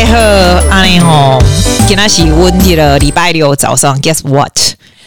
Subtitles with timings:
[0.00, 0.16] 家好，
[0.70, 1.38] 阿尼吼，
[1.86, 4.00] 今天是温蒂的礼拜六早上。
[4.00, 4.50] Guess what？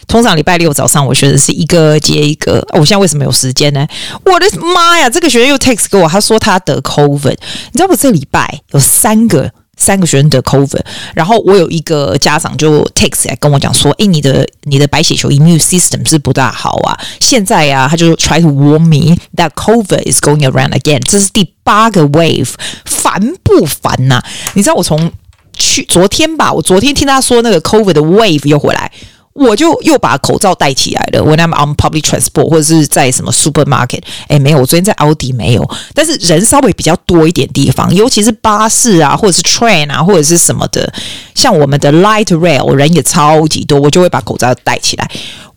[0.06, 2.64] 通常礼拜六早上，我学的是一个接一个。
[2.74, 3.84] 我现在为什么有时间呢？
[4.24, 5.10] 我的妈呀！
[5.10, 7.30] 这个学生又 text 给我，他说他得 COVID。
[7.30, 9.50] 你知道我这礼拜有三个。
[9.76, 10.80] 三个学生得 COVID，
[11.14, 21.00] 然后我有一个家长就 text 来跟我讲说：“诶，你的你的白血球 immune system 是不大好啊。”现在呀、啊，他就 try to warn me that COVID is going around again。
[21.10, 22.50] 这是第八个 wave，
[22.84, 24.22] 烦不烦呐、
[24.54, 25.10] 你知道我从
[25.52, 28.90] 去昨天吧，我昨天听他说那个 COVID 的 wave 又回来。
[29.34, 31.20] 我就又把口罩戴起来了。
[31.20, 40.92] When I'm on public transport 或者是在什么 supermarket，哎，没有，我昨天在奥迪没有，但是人稍微比较多一点地方，尤其是巴士啊，或者是 train 啊，或者是什么的，
[41.34, 45.10] 像我们的 light rail 人也超级多，我就会把口罩戴起来。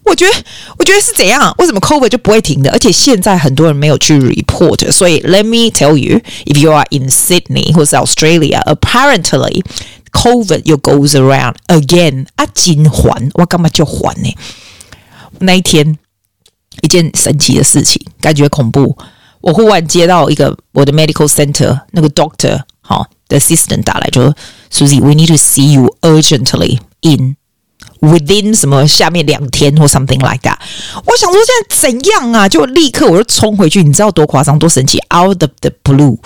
[0.03, 0.33] 我觉得，
[0.79, 1.53] 我觉得是怎样？
[1.57, 2.71] 为什么 COVID 就不会停的？
[2.71, 9.61] 而且现在很多人没有去 report，所以 let me tell you，if you are in Sydney 或是 Australia，apparently。
[10.17, 14.35] COVID 又 goes around again 啊，金环，我干嘛就还呢？
[15.39, 15.95] 那一天
[16.81, 18.97] 一件神奇的事情，感觉恐怖。
[19.41, 24.35] 我忽然接到一个我的 medical center 那个 doctor 好的 assistant 打来，就说
[24.71, 27.35] ：“Susie，we need to see you urgently in
[27.99, 30.57] within 什么下面两天或 something like that。”
[31.05, 32.49] 我想说现在怎样啊？
[32.49, 36.17] 就立刻我就冲回去，你知道多夸张多神奇？Out of the blue，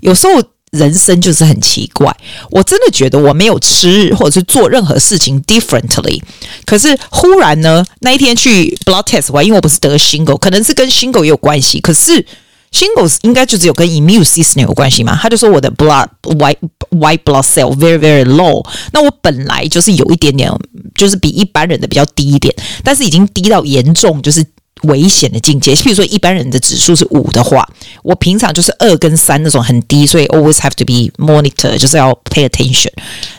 [0.00, 0.42] 有时候。
[0.76, 2.14] 人生就是很奇怪，
[2.50, 6.20] 我真的觉得我没有吃或者是做任何事情 differently，
[6.64, 12.24] 可是忽然呢，那一天去 blood test 完，因为我不是得 shingle，可能是跟 shingle 也有关系，可是
[12.72, 15.18] shingles 应该就只有跟 immune system 有关系嘛？
[15.20, 16.58] 他就说我的 blood white
[16.90, 20.50] white blood cell very very low，那我本来就是有一点点，
[20.94, 22.54] 就是比一般人的比较低一点，
[22.84, 24.44] 但是已经低到严重，就是。
[24.86, 27.68] 危险的境界，譬如说一般人的指数是五的话，
[28.02, 32.90] 我平常就是二跟三那种很低，所以 always have to be monitor，就是要 pay attention。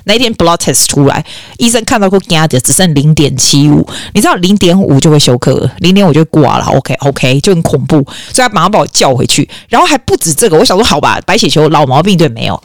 [0.05, 1.25] 那一天 blood test 出来，
[1.57, 6.65] 医生看到过压的只剩零点七五，你知道零点五就会休克，零点五就挂了。
[6.65, 7.97] OK OK，就很恐怖，
[8.33, 12.61] 所以他马上把我叫回去，然后还不止这个，我想说好吧，白血球老毛病对没有。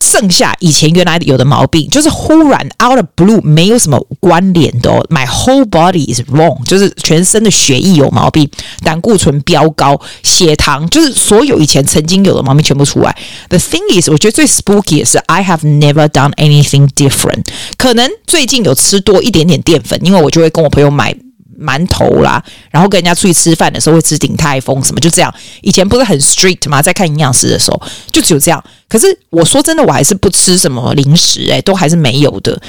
[0.00, 5.06] 剩下以前原来有的毛病，就是忽然 out of blue 没有什么关联的哦。
[5.10, 8.50] My whole body is wrong，就是全身的血液有毛病，
[8.82, 13.16] 胆固醇飙高，血糖就是所有以前曾经有的毛病全部出来。
[13.48, 17.46] The thing is，我觉得最 spooky 的是 I have never done anything different。
[17.76, 21.14] 可能最近有吃多一点点淀粉，因为我就会跟我朋友买。
[21.60, 25.32] 馒头啦，然后跟人家出去吃饭的时候会吃鼎泰丰什么，就这样。
[25.60, 26.80] 以前不是很 strict 吗？
[26.80, 28.62] 在看营养师的时候，就只有这样。
[28.88, 32.60] 可是我说真的，我还是不吃什么零食，欸，诶，都还是没有的。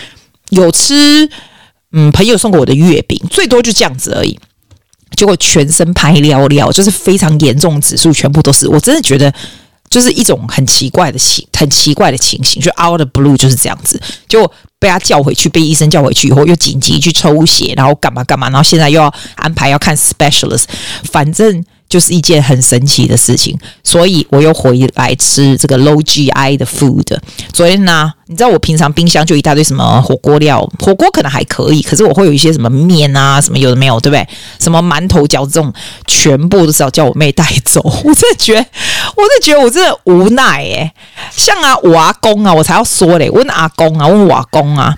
[0.49, 1.29] 有吃，
[1.93, 4.37] 嗯，朋友送给我的月饼，最多就这样子而已。
[5.15, 8.67] 结果全身拍尿尿，就是非常严重指数，全部都是。
[8.67, 9.33] 我真的觉得。
[9.91, 20.63] 就是一种很奇怪的情，很奇怪的情形，就 out of blue 就是这样子，就被他叫回去，被医生叫回去以后，又紧急去抽血，然后干嘛干嘛，然后现在又要安排要看 specialist，
[21.03, 21.63] 反正。
[21.91, 23.53] 就是一件很神奇的事情，
[23.83, 27.05] 所以我又回来吃这个 low GI 的 food。
[27.51, 34.25] 昨天呢，你知道我平常冰箱就一大堆什么火锅料，火锅可能还可以，可是我会有一些什么面啊，什么有的没有，对不对？
[34.57, 35.73] 什么馒头饺子这种，
[36.07, 37.81] 全部都是要叫我妹带走。
[38.05, 38.65] 我真的觉得，
[39.17, 40.93] 我真的觉得我真的无奈诶。
[41.35, 44.95] 像啊，我阿公啊，我才要说嘞，问阿公啊，问我阿公啊，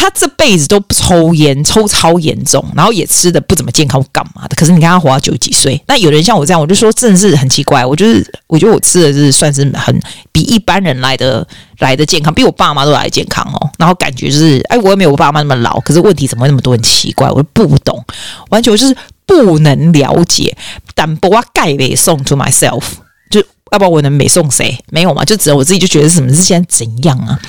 [0.00, 0.10] 他。
[0.20, 4.54] 这辈子都不抽烟，抽超严重，然后也吃的不怎么健康，干嘛的？
[4.54, 7.86] 可是你看他活到九十几岁，那有人像我这样，我就说真的是很奇怪。
[7.86, 9.98] 我就是，我觉得我吃的是算是很
[10.30, 11.46] 比一般人来的
[11.78, 13.70] 来的健康，比我爸妈都来的健康哦。
[13.78, 16.72] 然后感觉就是，哎，我也没有我爸妈那么老，可是问题怎么会那么多？
[16.72, 18.04] 很奇怪，我就不懂，
[18.50, 18.94] 完全就是
[19.24, 20.54] 不能了解。
[20.94, 22.82] 但不我盖北送 to myself，
[23.30, 23.40] 就
[23.72, 24.78] 要不然我能美送谁？
[24.90, 25.24] 没有嘛？
[25.24, 27.40] 就只有我自己就觉得什么是现在怎样啊？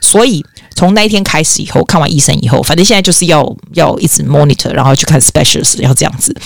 [0.00, 0.44] 所以。
[0.76, 6.36] 从那一天开始以后，看完医生以后，反正现在就是要要一直 monitor，然后去看 specialist，要这样子。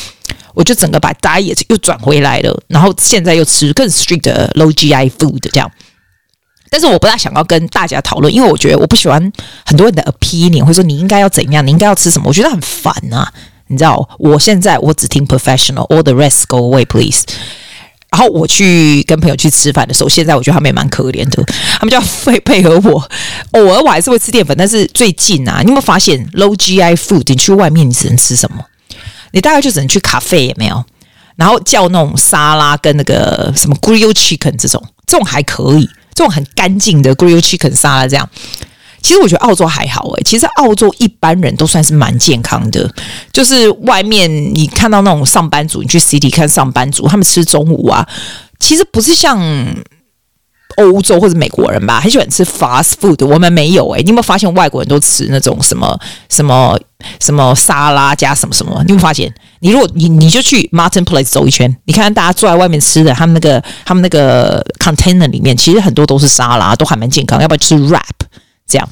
[0.54, 5.70] 我就整个把 diet 又转回来了，然后现在又吃更 strict 的 low GI food 这样。
[6.70, 9.32] 但是我不大想要跟大家讨论，因为我觉得我不喜欢
[9.66, 13.32] 很多人的 opinion，会说你应该要怎样，你应该要吃什么，我觉得很烦啊。
[13.68, 17.22] 你知道，我现在我只听 professional，all the rest go away please。
[18.10, 21.44] 然后我去跟朋友去吃饭的时候，现在我觉得他们也蛮可怜的，
[21.78, 23.10] 他们就要配配合我。
[23.52, 27.22] 偶尔我还是会吃淀粉，但是最近啊，你有没有发现 low GI food？
[27.26, 28.64] 你去外面你只能吃什么？
[29.32, 30.84] 你大概就只能去咖啡，有没有？
[31.36, 38.28] 然后叫那种沙拉跟那个什么 grill chicken 这种，这种还可以，这种很干净的 grill chicken 沙拉这样。
[39.02, 42.88] 其实我觉得澳洲还好诶、欸，其实澳洲一般人都算是蛮健康的。
[43.32, 48.06] 就是外面你看到那种上班族，你去 city 看上班族，他们吃中午啊，
[48.58, 49.40] 其实不是像
[50.76, 53.26] 欧洲或者美国人吧，很喜欢吃 fast food。
[53.26, 55.98] 我们没有诶、欸，你有没有发现外国人都吃那种什么
[56.28, 56.78] 什么
[57.18, 58.72] 什么沙拉加什么什么？
[58.84, 59.32] 你有没有发现？
[59.62, 67.40] 你如果你你就去 Martin Place 走一圈，你看看大家坐在外面吃的，他们那个他们那个 container 里面，其实很多都是沙拉，都还蛮健康。
[67.42, 68.00] 要不要吃 wrap？
[68.70, 68.88] 这样，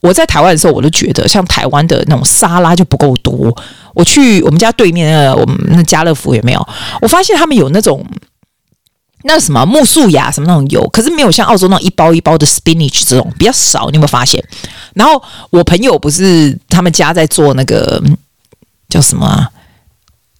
[0.00, 3.56] 我在台湾的时候，我都觉得像台湾的那种沙拉就不够多。
[3.94, 6.68] 我去我们家对面那我们那家乐福有没有？
[7.00, 8.06] 我发现他们有那种。
[9.24, 14.42] 那什么木树芽什么那种油，可是没有像澳洲那种一包一包的 spinach 这种比较少，你有没有发现？
[14.94, 15.20] 然后
[15.50, 18.00] 我朋友不是他们家在做那个
[18.88, 19.50] 叫什么啊？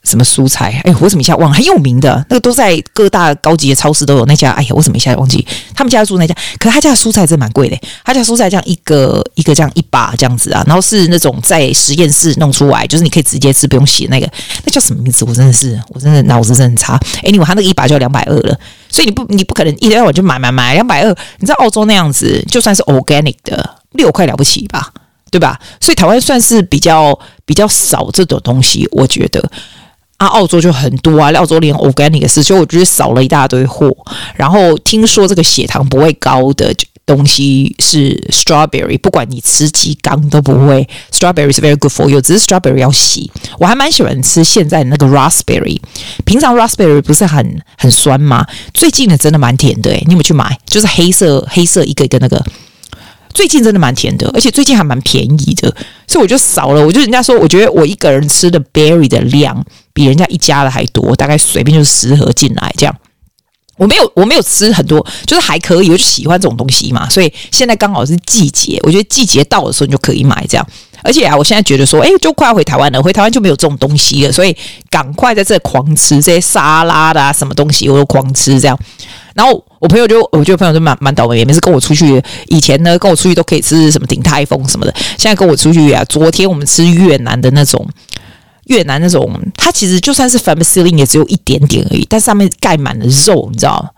[0.05, 0.81] 什么蔬菜？
[0.85, 1.57] 哎，我怎么一下忘了？
[1.57, 4.53] 很有名的那个都在各大高级的超市都有那家。
[4.53, 5.47] 哎呀，我怎么一下忘记？
[5.75, 7.77] 他们家住那家，可是他家的蔬菜真蛮贵的。
[8.05, 14.27] 他家蔬菜这样一个一个这样一把这样子啊，然后是那种在实验室弄出来，就是你可以直接吃，不用洗那个。
[14.65, 15.25] 那叫什么名字？
[15.25, 16.99] 我真的是，我真的脑子真的很差。
[17.23, 18.59] 哎，你我他那个一把就要两百二了，
[18.89, 21.15] 所以你不你不可能一天到晚就买买买两百二。
[21.39, 24.91] 你知道澳洲那样子，就算是 organic 的六块了不起吧，
[25.31, 25.59] 对吧？
[25.81, 29.51] 所以台湾算是比较比较少这种东西，我觉得。
[30.19, 33.97] 啊，澳洲就很多啊，澳洲连 organic 是，所以我觉得少了一大堆货。
[34.35, 36.75] 然后听说这个血糖不会高的
[37.07, 40.87] 东西是 strawberry，不管你吃几缸都不会。
[41.13, 43.31] strawberry 是 very good for you，只是 strawberry 要洗。
[43.61, 45.81] 我还蛮喜欢吃现在那个 raspberry，
[46.25, 48.45] 平常 raspberry 不是很很酸吗？
[48.75, 50.59] 最近的真的蛮甜的诶，你有没有去买？
[50.67, 52.45] 就是黑色黑色一个一个那个。
[53.39, 55.73] 最近真的蛮甜的，而且最近还蛮便宜的，
[56.09, 56.85] 所以我就少了。
[56.85, 62.93] 我就人家说，我觉得我一个人吃的 berry 的量比人家一家的还多，大概随便就是十盒进来这样。
[63.77, 67.09] 我没有我没有吃很多，就是还可以，我就喜欢这种东西嘛。
[67.09, 70.69] 所以现在刚好是季节，我觉得季节到的时候你就可以买这样。
[71.09, 74.55] 而且啊，我现在觉得说，哎，就快要回台湾了，回台湾就没有这种东西了，所以
[74.91, 78.79] 赶快在这狂吃这些沙拉的啊，什么东西我都狂吃这样。
[79.35, 87.89] 然后我朋友就，我觉得朋友就蛮蛮倒霉，每次跟我出去，以前呢跟我出去都可以吃什么鼎泰丰什么的，现在跟我出去啊，昨天我们吃越南的那种，
[88.67, 93.91] 越南那种，它其实就算是 Vermicelli 也只有一点点而已，但上面盖满了肉，你知道吗？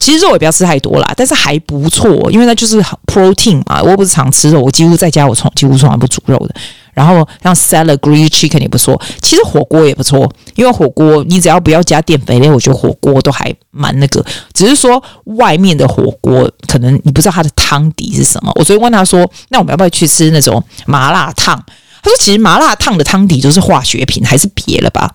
[0.00, 6.54] 其实肉也不要吃太多啦，但是还不错，因为那就是 protein 嘛，我又不是常吃肉，我几乎在家我从几乎从来不煮肉的。
[6.92, 14.24] 然后像 salad green chicken 也不错，其实火锅也不错，因为火锅你只要不要加淀粉类，我觉得火锅都还蛮那个。
[14.52, 18.50] 只是说外面的火锅可能你不知道它的汤底是什么。
[18.56, 21.54] 我昨天问他说：“那我们要不要去吃那种麻辣烫？”
[22.02, 25.08] 他说：“其实麻辣烫的汤底都是化学品，还是别了吧？”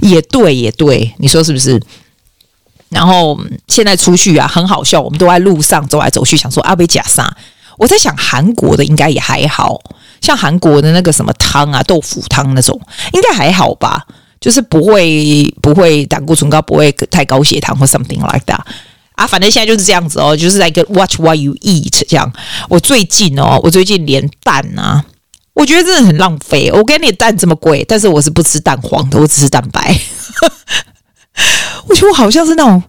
[0.00, 1.80] 也对，也对，你说是不是？
[2.90, 7.36] 然后现在出去啊，很好笑，我们都在路上走来走去，想说阿贝假啥？
[7.76, 9.80] 我在想韩国的应该也还好。
[10.20, 12.80] 像韩国的那个什么汤啊，豆腐汤那种，
[13.12, 14.04] 应该还好吧？
[14.40, 18.60] 就是不会不会胆固醇高，不会太高血糖或 something like that
[19.14, 19.26] 啊。
[19.26, 22.32] 反正现在就是这样子哦，就是在一个 watch what you eat 这样。
[22.68, 25.04] 我最近哦，我最近连蛋啊，
[25.54, 26.70] 我觉得真的很浪费。
[26.72, 29.96] 我跟你蛋这么贵，但是我是不吃蛋黄的，我只吃蛋白。
[31.86, 32.82] 我觉得我好像是那种。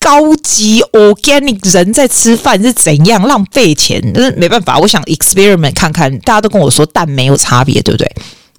[0.00, 4.00] 高级 organic 人在吃饭是怎样浪费钱？
[4.14, 6.16] 但是没办法，我想 experiment 看看。
[6.20, 8.08] 大家都跟我说蛋没有差别，对不对？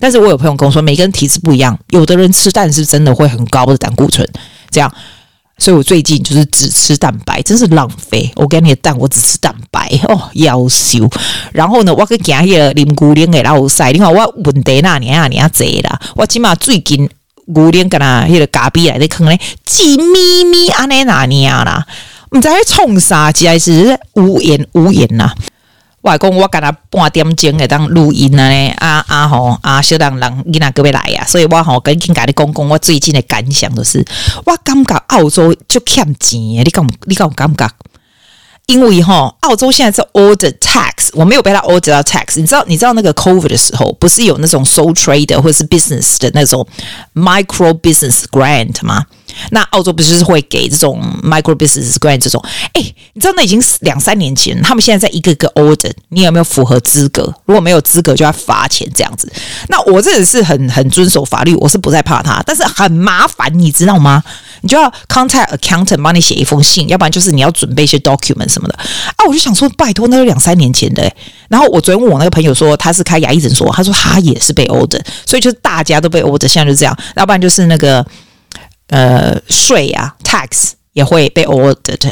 [0.02, 4.28] 但是我有朋友跟我说，每个人体质不一样，有的人吃蛋是真的会很高的胆固醇，
[4.70, 4.94] 这样。
[5.58, 8.30] 所以我最近就是只吃蛋白，真是浪费。
[8.36, 11.10] organic 的蛋我只吃蛋白 哦，要修。
[11.54, 17.10] 然后呢，我去行迄个林姑娘的老晒，你看我问题那年啊年啊侪啦，我起码最近。
[17.54, 21.86] 牛奶跟他迄个咖啡来的坑咧，鸡咪咪安尼哪尼啊啦？
[22.32, 25.34] 毋知喺冲啥，只还是无言无言呐。
[26.02, 34.06] 外公，我跟他半点钟来当录音啊咧，啊啊吼啊，小人人囡仔各位来呀，所以我吼赶紧跟你讲讲我最近的感想，就是
[34.46, 37.70] 我感觉澳洲就欠钱，你讲你敢有感觉？
[38.70, 42.40] 因为哈，澳洲现在是 order tax，我没有被他 order 到 tax。
[42.40, 46.66] 你知道，你知道那个 COVID 的时候，不是有那种 sole trader 或是 business 的那种
[47.16, 49.04] micro business grant 吗？
[49.52, 52.44] 那澳洲不是会给这种 micro business grant 这种？
[52.74, 52.82] 哎，
[53.14, 57.24] 你知道那已经是两三年前，他们现在在一个个 order，你有没有符合资格？
[57.46, 59.32] 如果没有资格，就要罚钱这样子。
[59.68, 64.24] 那我这人是很很遵守法律，我是不再怕他，但是很麻烦，你知道吗？
[64.62, 68.74] 你就要 contact accountant 帮你写一封信，要不然就是你要准备一些 document 什么的
[69.16, 69.26] 啊。
[69.28, 71.16] 我就想说，拜托，那是两三年前的欸。
[71.48, 76.98] 然后我昨天问我那个朋友说，他是开牙医诊所，他说他也是被 order，所以就是大家都被 order，现在就这样。
[77.16, 78.06] 要不然就是那个。
[78.90, 82.12] 呃，税啊，tax 也会被 ordered。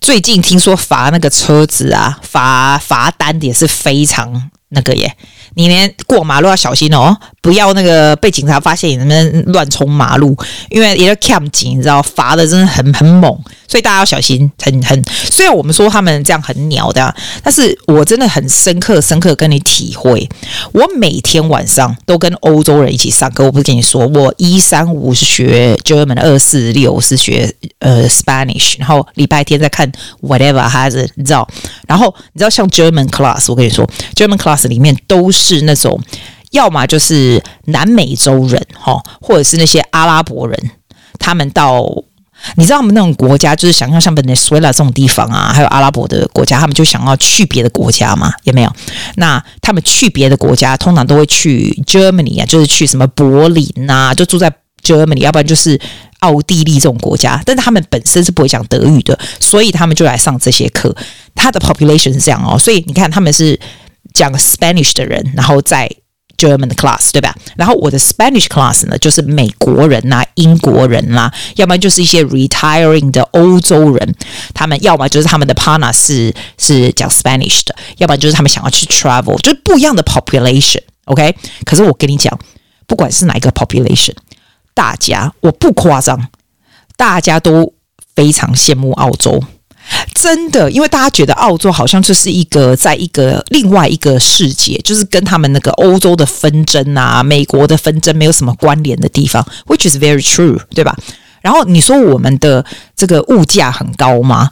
[0.00, 5.14] 最近听说罚那个车子啊，罚罚单也是非常那个耶，
[5.54, 10.36] 你连过马路要小心哦，不要那个被警察发现你那边乱冲马路，
[10.70, 14.50] 因为也是 cam 警，你知道罚的真的很很猛，所以大家要小心。
[14.62, 20.28] 很很，虽然我们说他们这样很鸟的，但是我真的很深刻深刻跟你体会。
[20.72, 29.90] 我每天晚上都跟欧洲人一起上课，我不是跟你说，我一三五是学 German，二四六是学呃 Spanish，然后礼拜天在看
[30.22, 31.48] whatever 还是你知道，
[31.88, 34.60] 然后你知道像 German class，我跟你说 German class。
[34.70, 36.00] 里面都是是那种，
[36.50, 40.70] 要么就是南美洲人哈，或者是那些阿拉伯人。
[41.18, 41.84] 他们到，
[42.56, 48.32] 你知道我们那种国家，就是想要像 Venezuela 这种地方啊，还有阿拉伯的国家，他们就想要去别的国家嘛？
[48.44, 48.72] 有没有？
[49.16, 54.50] 那他们去别的国家，通常都会去 Germany 啊，就是去什么柏林呐，就住在
[54.82, 55.78] Germany，要不然就是
[56.20, 57.42] 奥地利这种国家。
[57.44, 60.96] 但是他们本身是不会讲德语的，所以他们就来上这些课。
[61.34, 63.60] 他的 population 是这样哦，所以你看他们是。
[64.12, 65.90] 讲 Spanish 的人，然后在
[66.36, 67.34] German class，对吧？
[67.56, 74.14] 然后我的 Spanish class 呢，就是美国人呐、英国人啦、啊，要么就是一些 retiring 的欧洲人，
[74.54, 80.80] 他们要么就是他们的 partner 是是讲 Spanish 的，要不然就是他们想要去 travel，就是不一样的 population。
[81.04, 81.34] OK，
[81.66, 82.38] 可是我跟你讲，
[82.86, 84.14] 不管是哪一个 population，
[84.72, 86.28] 大家我不夸张，
[86.96, 87.74] 大家都
[88.14, 89.42] 非常羡慕澳洲。
[90.14, 100.94] 真的，因为大家觉得澳洲好像就是一个在一个另外一个世界，就是跟他们那个欧洲的纷争啊、美国的纷争没有什么关联的地方，which is very true，对吧？
[101.40, 104.50] 然后你说我们的这个物价很高吗？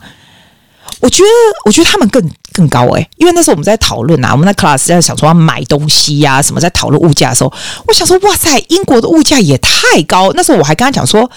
[1.01, 1.29] 我觉得，
[1.65, 7.53] 我觉得他们更更高诶、因为那时候我们在讨论啊，我们在 class 在想说要买东西呀、什么，在讨论物价的时候，
[7.87, 10.31] 我想说哇塞，英国的物价也太高。
[10.33, 11.29] 那时候我还跟他讲说。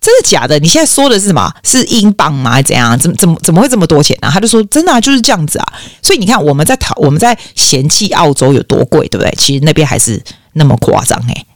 [0.00, 0.58] 真的假的？
[0.58, 1.52] 你现在说的是什么？
[1.62, 2.52] 是英镑吗？
[2.52, 2.98] 还是怎样？
[2.98, 4.30] 怎么怎么怎么会这么多钱呢、啊？
[4.32, 5.72] 他就说真的啊，就是这样子啊。
[6.02, 9.30] 所以你看，我们在讨我们在嫌弃澳洲有多贵，对不对？
[9.36, 10.22] 其实那边还是
[10.54, 11.46] 那么夸张诶，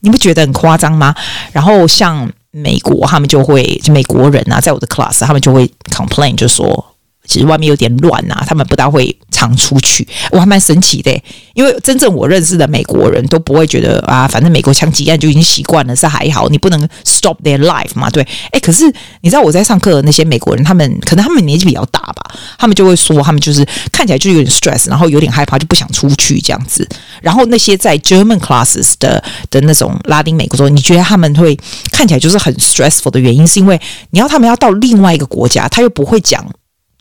[0.00, 1.14] 你不觉得很夸张吗？
[1.52, 6.95] 然后像美国，他们就会就美国人啊，在我的 class，他们就会 complain，就说。
[7.26, 11.10] 其实外面有点乱呐、啊，他们不大会常出去，我还蛮神奇的，
[11.54, 18.84] 因为真正我认识的美国人都不会觉得啊，反正美国枪击案就已经习惯了，是还好，你不能 stop their life 嘛，对，诶，可是
[19.20, 26.88] 你知道我在上课的那些美国人，他们可能他们年纪比较大吧，他们就会说，他们就是看起来就有点 stress，然后有点害怕，就不想出去这样子。
[27.20, 31.58] 然后那些在 German classes 的的那种拉丁美洲，你觉得他们会
[31.90, 33.80] 看起来就是很 stressful 的原因，是因为
[34.10, 36.44] 你要他们要到另外一个国家，他又不会讲。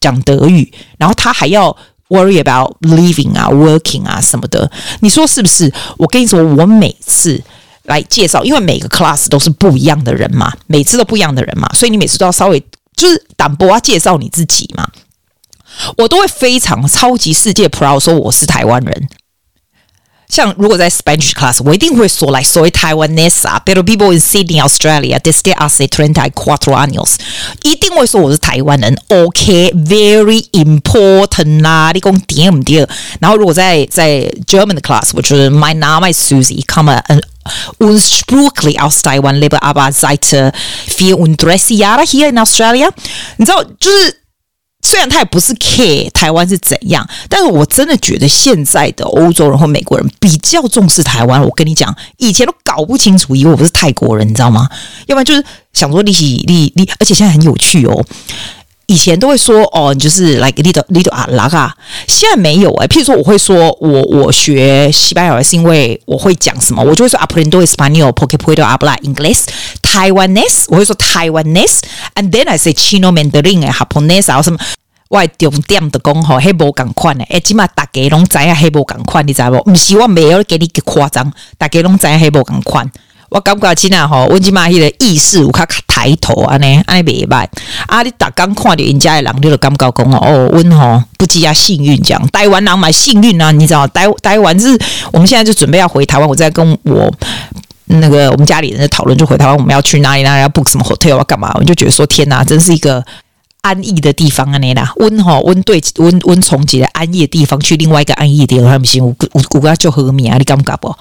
[0.05, 1.75] 讲德语，然后他还要
[2.09, 4.69] worry about living 啊、working 啊什么的，
[4.99, 5.73] 你说是不是？
[5.97, 7.41] 我跟你说，我每次
[7.85, 12.63] 来介绍，因为每个 class 都是不一样的人嘛，每次都不一样的人嘛，所以你每次都要稍微
[12.95, 14.87] 就是胆薄啊，介绍你自己嘛，
[15.97, 19.09] 我都会非常超级世界 proud 说我是台湾人。
[20.28, 27.16] 像如果在 Spanish class，我一定会说来，soy taiwanesa，pero vivo en Sydney, Australia, desde hace treinta y cuatro años，
[27.64, 28.96] 一定会说我是台湾人。
[29.08, 32.86] OK，very important 啦，你讲对不对？
[33.20, 37.02] 然后如果在在 German class，我觉得 my name is Susie，come
[37.80, 40.52] ursprünglich aus Taiwan, lebe aber seit
[40.86, 42.88] vierunddreißig Jahren hier in Australia。
[43.36, 44.20] 你知道，就是。
[44.85, 51.41] 虽然他也不是 care 台湾是怎样，但是我真的觉得现在的欧洲人或美国人比较重视台湾。
[51.41, 54.69] 我跟你讲，以前都搞不清楚，以为我不是泰国人，你知道吗？
[55.07, 58.05] 要不然就是想说利息利利，而且现在很有趣哦。
[58.87, 61.75] 以前都会说哦，你就是 like little little 啊拉啊，
[62.07, 62.87] 现在没有哎、欸。
[62.87, 69.45] 譬如说，我会说我我学西班牙语是因为我会讲什么，我就会说 aprendo español porque puedo hablar inglés
[69.81, 74.59] Taiwanese，我会说 Taiwanese，and then I say chino mandarin 哎，japonese 啊什么。
[75.07, 79.61] 我重点的讲吼，黑无共款诶，诶，起码大家拢知影黑无共款，你知无？
[79.71, 82.91] 毋是我没有给你夸张，大家拢知影黑无共款。
[83.35, 87.45] 我感觉起来吼，阮即马迄个意识有较抬头安尼，安尼袂歹。
[87.85, 93.85] 啊，你逐工看着人家的人，你就感觉讲哦，阮吼不只啊幸运，这样台湾人蛮幸运啊，你知道？
[93.87, 94.79] 台台湾是，
[95.11, 97.13] 我们现在就准备要回台湾，我在跟我
[97.87, 100.23] 那个我们家里人在讨论，就回台湾我们要去哪里？
[100.23, 101.51] 哪里要 book 什么 hotel 要干嘛？
[101.55, 103.03] 我就觉得说，天哪，真是一个。
[103.61, 110.95] 安逸的地方啊，你啦，温吼温对温温从几个安逸的地方去另外一个安逸的地方，他们行，我我我跟他就和面啊，你敢不敢不？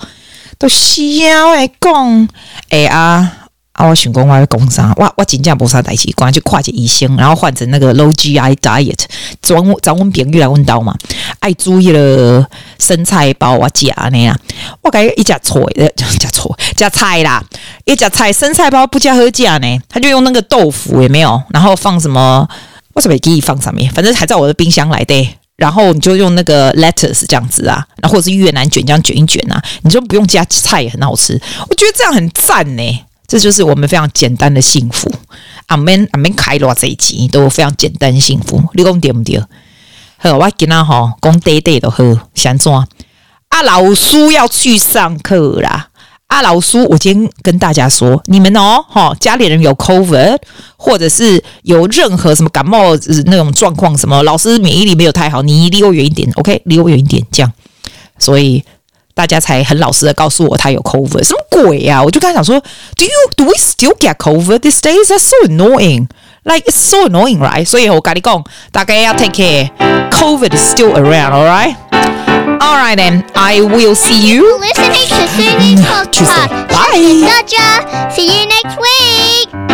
[0.59, 2.29] 都需要诶讲，
[2.71, 3.33] 哎啊
[3.73, 3.89] 啊！
[3.89, 4.95] 我想讲我要讲啥？
[4.97, 9.05] 我我真正无啥代志，赶快去跨界医生，然后换成那个 low GI diet。
[9.43, 10.97] 昨晚找我们朋友来问到嘛，
[11.41, 12.47] 爱注意了
[12.79, 14.39] 生菜包我夹呢啊，
[14.81, 17.45] 我感觉一夹菜的夹错夹菜啦。
[17.85, 19.79] 一夹菜，生菜包不加喝酱呢？
[19.89, 22.49] 他就用那个豆腐，也没有，然后放什么？
[22.95, 25.37] 我准备给你放上面，反正还在我的冰箱来的。
[25.57, 31.41] 然后你就用那个 lettuce 这样子啊，然后或者是越南卷这样卷一卷啊，你就不用加菜也很好吃。
[31.69, 35.13] 我觉得这样很赞呢，这就是我们非常简单的幸福。
[35.67, 39.41] 阿门阿门开罗这一集都非常简单幸福，你讲对不对？
[40.19, 42.87] 好，我今天哈讲短短的喝，想做
[43.49, 45.89] 啊，老师要去上课啦。
[46.35, 50.37] 啊，老苏，我今天跟大家说，你们哦，哈，家里人有 COVID，
[50.77, 57.53] 或者是有任何什么感冒那种状况，什么老师免疫力没有太好，你离我远一点，OK，离我远一点，这样，
[58.19, 58.65] 所以
[59.15, 62.03] 大家才很老实的告诉我他有 COVID，什么鬼呀、啊？
[62.03, 62.59] 我就跟他讲说
[62.97, 65.07] ，Do you do we still get COVID these days?
[65.07, 66.09] That's so annoying,
[66.43, 67.65] like it's so annoying, right？
[67.65, 72.24] 所以我跟你讲，大家要 take care，COVID is still around, all right.
[72.65, 74.59] Alright then, I will see you.
[74.59, 76.49] Listening to Susie's podcast.
[76.49, 78.11] Mm, bye.
[78.11, 79.74] See you next week.